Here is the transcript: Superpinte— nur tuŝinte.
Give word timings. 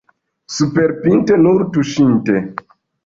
Superpinte— 0.53 1.37
nur 1.43 1.67
tuŝinte. 1.77 2.43